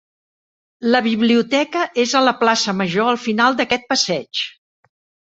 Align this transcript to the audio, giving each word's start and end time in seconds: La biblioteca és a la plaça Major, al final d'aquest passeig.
La 0.93 1.01
biblioteca 1.07 1.83
és 2.03 2.13
a 2.19 2.21
la 2.27 2.33
plaça 2.39 2.73
Major, 2.79 3.09
al 3.11 3.19
final 3.27 3.59
d'aquest 3.61 3.85
passeig. 3.93 4.41